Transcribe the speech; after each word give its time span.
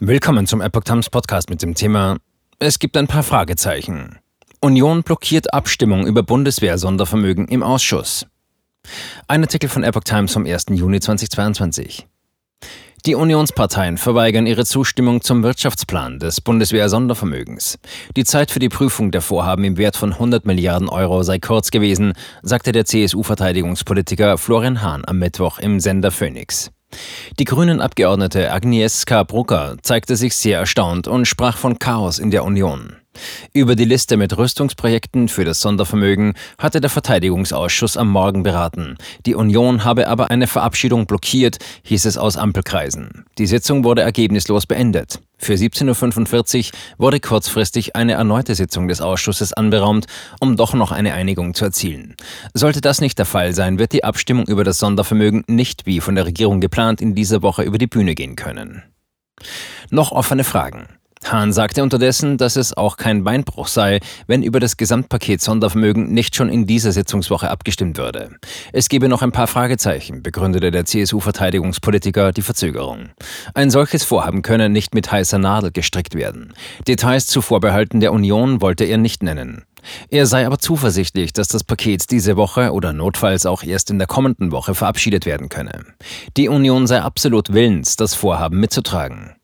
Willkommen 0.00 0.48
zum 0.48 0.60
Epoch 0.60 0.82
Times 0.82 1.08
Podcast 1.08 1.50
mit 1.50 1.62
dem 1.62 1.76
Thema 1.76 2.16
Es 2.58 2.80
gibt 2.80 2.96
ein 2.96 3.06
paar 3.06 3.22
Fragezeichen. 3.22 4.18
Union 4.60 5.04
blockiert 5.04 5.54
Abstimmung 5.54 6.04
über 6.04 6.24
Bundeswehr-Sondervermögen 6.24 7.46
im 7.46 7.62
Ausschuss. 7.62 8.26
Ein 9.28 9.42
Artikel 9.42 9.68
von 9.68 9.84
Epoch 9.84 10.02
Times 10.02 10.32
vom 10.32 10.46
1. 10.46 10.66
Juni 10.70 10.98
2022. 10.98 12.08
Die 13.06 13.14
Unionsparteien 13.14 13.96
verweigern 13.96 14.48
ihre 14.48 14.64
Zustimmung 14.64 15.20
zum 15.20 15.44
Wirtschaftsplan 15.44 16.18
des 16.18 16.40
Bundeswehr-Sondervermögens. 16.40 17.78
Die 18.16 18.24
Zeit 18.24 18.50
für 18.50 18.58
die 18.58 18.70
Prüfung 18.70 19.12
der 19.12 19.22
Vorhaben 19.22 19.62
im 19.62 19.76
Wert 19.76 19.94
von 19.94 20.12
100 20.12 20.44
Milliarden 20.44 20.88
Euro 20.88 21.22
sei 21.22 21.38
kurz 21.38 21.70
gewesen, 21.70 22.14
sagte 22.42 22.72
der 22.72 22.84
CSU-Verteidigungspolitiker 22.84 24.38
Florian 24.38 24.82
Hahn 24.82 25.04
am 25.06 25.20
Mittwoch 25.20 25.60
im 25.60 25.78
Sender 25.78 26.10
Phoenix. 26.10 26.73
Die 27.38 27.44
Grünen-Abgeordnete 27.44 28.52
Agnieszka 28.52 29.22
Brucker 29.22 29.76
zeigte 29.82 30.16
sich 30.16 30.36
sehr 30.36 30.58
erstaunt 30.58 31.08
und 31.08 31.26
sprach 31.26 31.56
von 31.56 31.78
Chaos 31.78 32.18
in 32.18 32.30
der 32.30 32.44
Union. 32.44 32.96
Über 33.52 33.76
die 33.76 33.84
Liste 33.84 34.16
mit 34.16 34.36
Rüstungsprojekten 34.36 35.28
für 35.28 35.44
das 35.44 35.60
Sondervermögen 35.60 36.34
hatte 36.58 36.80
der 36.80 36.90
Verteidigungsausschuss 36.90 37.96
am 37.96 38.10
Morgen 38.10 38.42
beraten. 38.42 38.96
Die 39.26 39.34
Union 39.34 39.84
habe 39.84 40.08
aber 40.08 40.30
eine 40.30 40.46
Verabschiedung 40.46 41.06
blockiert, 41.06 41.58
hieß 41.84 42.06
es 42.06 42.18
aus 42.18 42.36
Ampelkreisen. 42.36 43.24
Die 43.38 43.46
Sitzung 43.46 43.84
wurde 43.84 44.02
ergebnislos 44.02 44.66
beendet. 44.66 45.20
Für 45.36 45.54
17.45 45.54 46.72
Uhr 46.72 46.78
wurde 46.98 47.20
kurzfristig 47.20 47.96
eine 47.96 48.12
erneute 48.12 48.54
Sitzung 48.54 48.88
des 48.88 49.00
Ausschusses 49.00 49.52
anberaumt, 49.52 50.06
um 50.40 50.56
doch 50.56 50.74
noch 50.74 50.92
eine 50.92 51.14
Einigung 51.14 51.54
zu 51.54 51.64
erzielen. 51.64 52.14
Sollte 52.54 52.80
das 52.80 53.00
nicht 53.00 53.18
der 53.18 53.26
Fall 53.26 53.52
sein, 53.52 53.78
wird 53.78 53.92
die 53.92 54.04
Abstimmung 54.04 54.46
über 54.46 54.64
das 54.64 54.78
Sondervermögen 54.78 55.44
nicht 55.46 55.86
wie 55.86 56.00
von 56.00 56.14
der 56.14 56.26
Regierung 56.26 56.60
geplant 56.60 57.00
in 57.00 57.14
dieser 57.14 57.42
Woche 57.42 57.62
über 57.62 57.78
die 57.78 57.86
Bühne 57.86 58.14
gehen 58.14 58.36
können. 58.36 58.82
Noch 59.90 60.12
offene 60.12 60.44
Fragen. 60.44 60.88
Hahn 61.24 61.52
sagte 61.52 61.82
unterdessen, 61.82 62.36
dass 62.36 62.56
es 62.56 62.76
auch 62.76 62.96
kein 62.96 63.24
Beinbruch 63.24 63.66
sei, 63.66 64.00
wenn 64.26 64.42
über 64.42 64.60
das 64.60 64.76
Gesamtpaket 64.76 65.40
Sondervermögen 65.40 66.12
nicht 66.12 66.36
schon 66.36 66.48
in 66.48 66.66
dieser 66.66 66.92
Sitzungswoche 66.92 67.50
abgestimmt 67.50 67.96
würde. 67.96 68.36
Es 68.72 68.88
gebe 68.88 69.08
noch 69.08 69.22
ein 69.22 69.32
paar 69.32 69.46
Fragezeichen, 69.46 70.22
begründete 70.22 70.70
der 70.70 70.84
CSU-Verteidigungspolitiker 70.84 72.32
die 72.32 72.42
Verzögerung. 72.42 73.10
Ein 73.54 73.70
solches 73.70 74.04
Vorhaben 74.04 74.42
könne 74.42 74.68
nicht 74.68 74.94
mit 74.94 75.10
heißer 75.10 75.38
Nadel 75.38 75.72
gestrickt 75.72 76.14
werden. 76.14 76.52
Details 76.86 77.26
zu 77.26 77.40
Vorbehalten 77.40 78.00
der 78.00 78.12
Union 78.12 78.60
wollte 78.60 78.84
er 78.84 78.98
nicht 78.98 79.22
nennen. 79.22 79.64
Er 80.08 80.26
sei 80.26 80.46
aber 80.46 80.58
zuversichtlich, 80.58 81.32
dass 81.32 81.48
das 81.48 81.64
Paket 81.64 82.10
diese 82.10 82.36
Woche 82.36 82.72
oder 82.72 82.92
notfalls 82.92 83.46
auch 83.46 83.62
erst 83.62 83.90
in 83.90 83.98
der 83.98 84.06
kommenden 84.06 84.50
Woche 84.50 84.74
verabschiedet 84.74 85.26
werden 85.26 85.48
könne. 85.48 85.84
Die 86.36 86.48
Union 86.48 86.86
sei 86.86 87.00
absolut 87.02 87.52
willens, 87.52 87.96
das 87.96 88.14
Vorhaben 88.14 88.60
mitzutragen. 88.60 89.34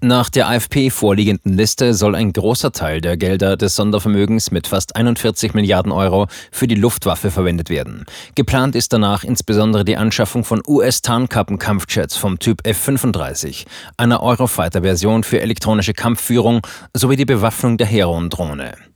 Nach 0.00 0.30
der 0.30 0.48
AfP 0.48 0.90
vorliegenden 0.90 1.56
Liste 1.56 1.94
soll 1.94 2.14
ein 2.14 2.32
großer 2.32 2.72
Teil 2.72 3.00
der 3.00 3.16
Gelder 3.16 3.56
des 3.56 3.76
Sondervermögens 3.76 4.50
mit 4.50 4.66
fast 4.66 4.96
41 4.96 5.54
Milliarden 5.54 5.92
Euro 5.92 6.26
für 6.50 6.66
die 6.66 6.74
Luftwaffe 6.74 7.30
verwendet 7.30 7.70
werden. 7.70 8.04
Geplant 8.34 8.74
ist 8.74 8.92
danach 8.92 9.24
insbesondere 9.24 9.84
die 9.84 9.96
Anschaffung 9.96 10.44
von 10.44 10.62
US-Tarnkappenkampfjets 10.66 12.16
vom 12.16 12.38
Typ 12.38 12.66
F-35, 12.66 13.66
einer 13.96 14.22
Eurofighter-Version 14.22 15.24
für 15.24 15.40
elektronische 15.40 15.94
Kampfführung 15.94 16.66
sowie 16.94 17.16
die 17.16 17.24
Bewaffnung 17.24 17.76
der 17.76 17.86
Heron-Drohne. 17.86 18.87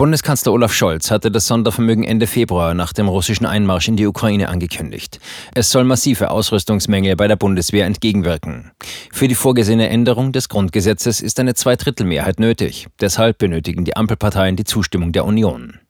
Bundeskanzler 0.00 0.52
Olaf 0.52 0.72
Scholz 0.72 1.10
hatte 1.10 1.30
das 1.30 1.46
Sondervermögen 1.46 2.04
Ende 2.04 2.26
Februar 2.26 2.72
nach 2.72 2.94
dem 2.94 3.06
russischen 3.06 3.44
Einmarsch 3.44 3.88
in 3.88 3.96
die 3.96 4.06
Ukraine 4.06 4.48
angekündigt. 4.48 5.20
Es 5.54 5.70
soll 5.70 5.84
massive 5.84 6.30
Ausrüstungsmängel 6.30 7.16
bei 7.16 7.28
der 7.28 7.36
Bundeswehr 7.36 7.84
entgegenwirken. 7.84 8.70
Für 9.12 9.28
die 9.28 9.34
vorgesehene 9.34 9.90
Änderung 9.90 10.32
des 10.32 10.48
Grundgesetzes 10.48 11.20
ist 11.20 11.38
eine 11.38 11.52
Zweidrittelmehrheit 11.52 12.40
nötig. 12.40 12.86
Deshalb 12.98 13.36
benötigen 13.36 13.84
die 13.84 13.94
Ampelparteien 13.94 14.56
die 14.56 14.64
Zustimmung 14.64 15.12
der 15.12 15.26
Union. 15.26 15.80